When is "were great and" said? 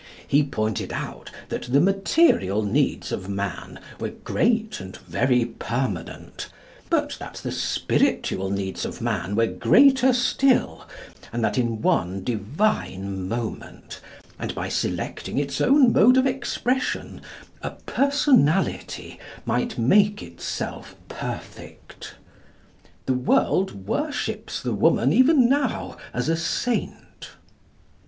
3.99-4.97